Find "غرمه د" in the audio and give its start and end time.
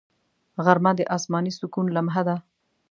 0.63-1.01